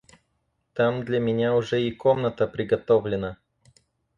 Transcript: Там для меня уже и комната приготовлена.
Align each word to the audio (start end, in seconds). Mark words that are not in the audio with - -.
Там 0.73 1.03
для 1.05 1.19
меня 1.19 1.55
уже 1.55 1.83
и 1.83 1.91
комната 1.91 2.47
приготовлена. 2.47 3.37